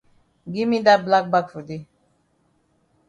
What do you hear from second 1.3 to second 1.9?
bag for dey.